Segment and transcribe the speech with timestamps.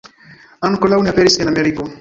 [0.69, 1.89] Ankoraŭ ne aperis en Ameriko.